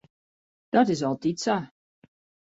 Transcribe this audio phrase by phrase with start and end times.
[0.75, 1.57] Dat is altyd sa.